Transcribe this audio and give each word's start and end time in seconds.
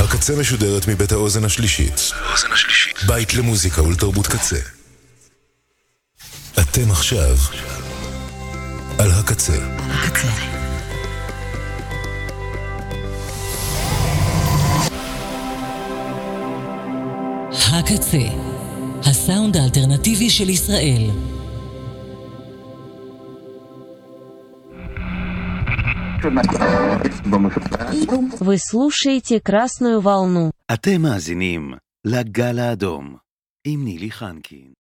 הקצה 0.00 0.36
משודרת 0.36 0.88
מבית 0.88 1.12
האוזן 1.12 1.44
השלישית. 1.44 2.10
בית 3.06 3.34
למוזיקה 3.34 3.82
ולתרבות 3.82 4.26
קצה. 4.26 4.56
אתם 6.60 6.90
עכשיו 6.90 7.36
על 8.98 9.10
הקצה. 9.10 9.56
הקצה. 9.78 10.28
הקצה, 17.72 18.18
הסאונד 19.04 19.56
האלטרנטיבי 19.56 20.30
של 20.30 20.48
ישראל. 20.48 21.10
Вы 28.39 28.57
слушаете 28.57 29.39
«Красную 29.39 30.01
волну». 30.01 30.51
אתם 30.73 31.01
מאזינים 31.01 31.73
לגל 32.05 32.59
האדום 32.59 33.15
עם 33.67 33.83
נילי 33.85 34.11
חנקין. 34.11 34.73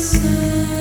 sun. 0.00 0.79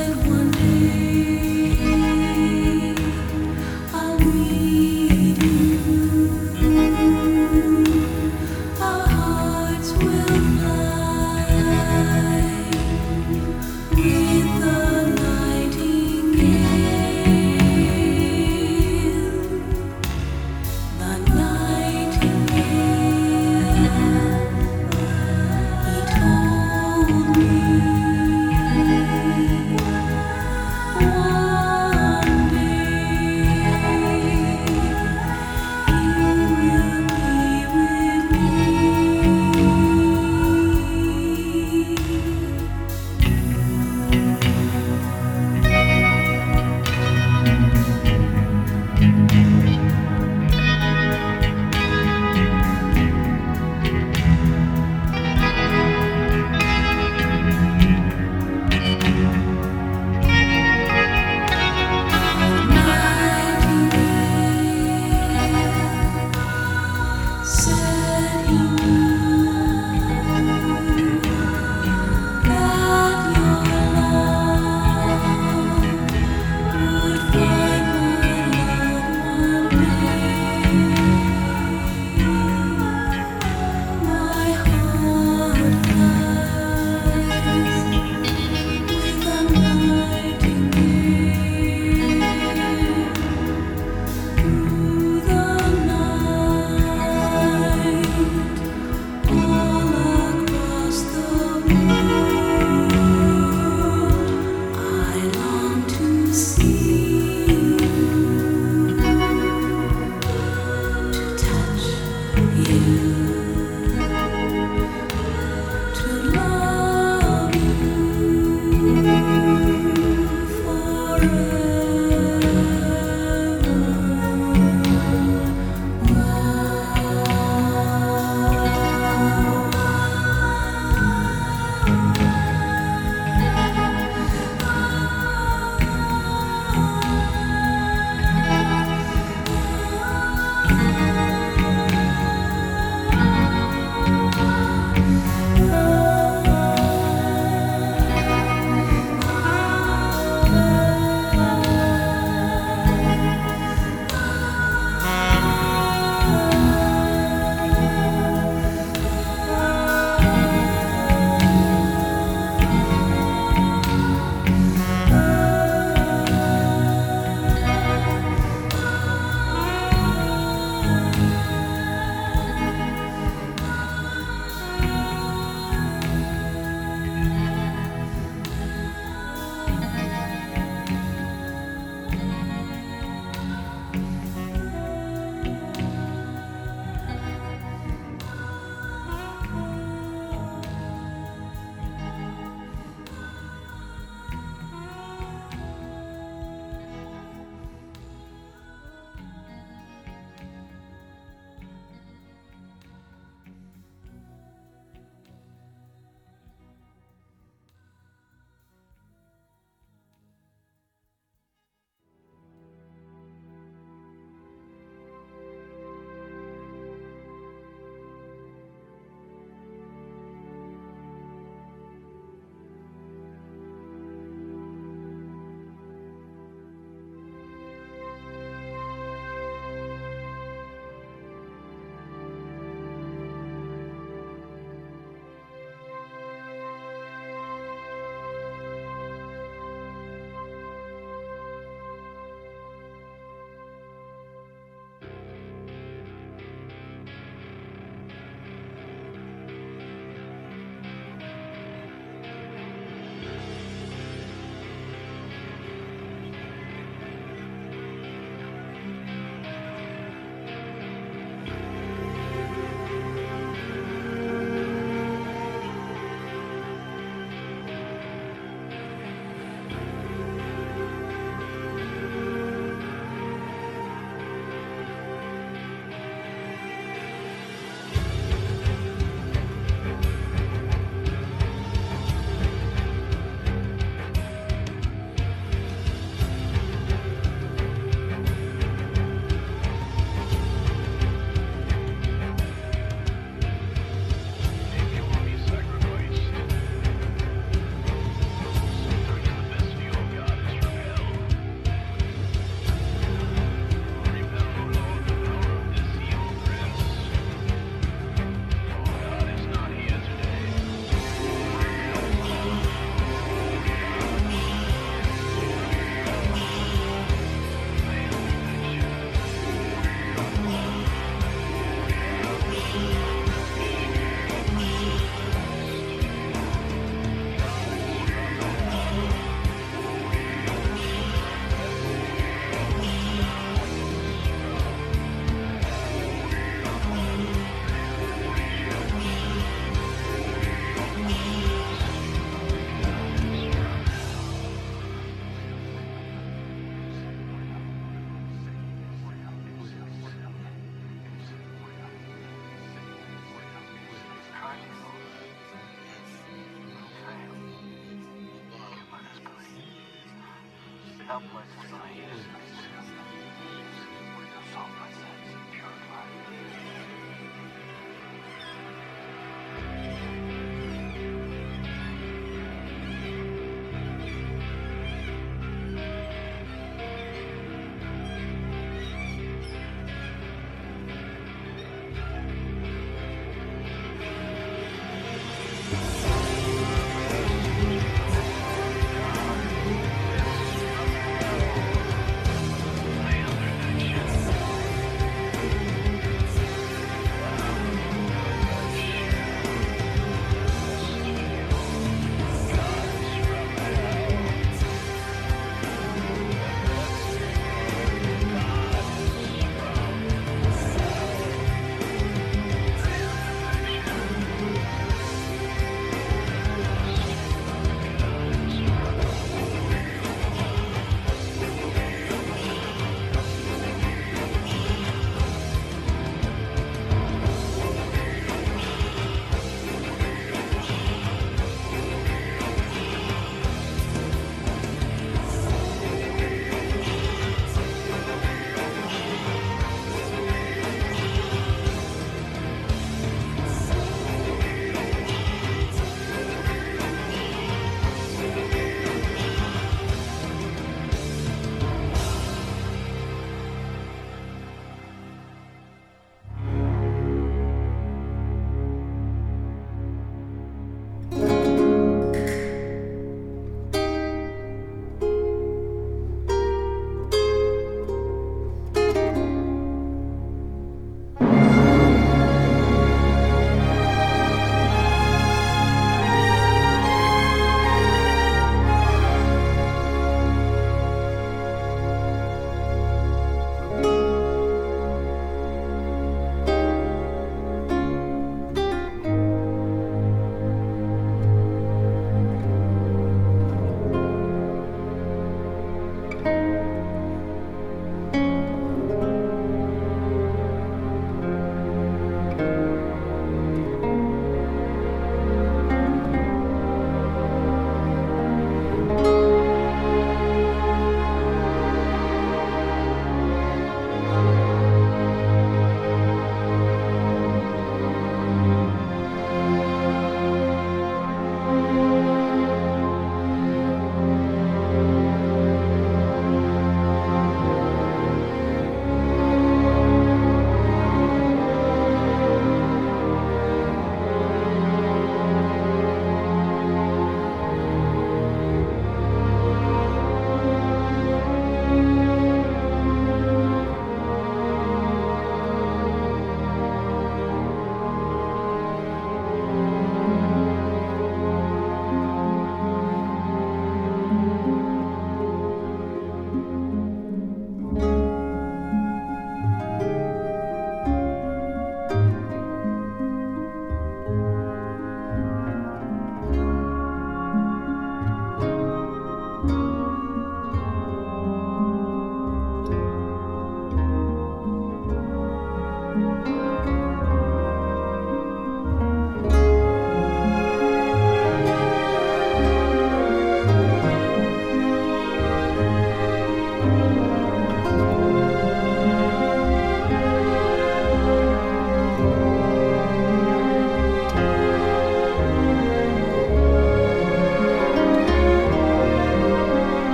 upward 361.10 361.46